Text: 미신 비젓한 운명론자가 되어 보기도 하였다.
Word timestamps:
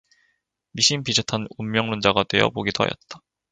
미신 0.71 1.03
비젓한 1.03 1.45
운명론자가 1.59 2.23
되어 2.23 2.49
보기도 2.49 2.83
하였다. 2.83 3.21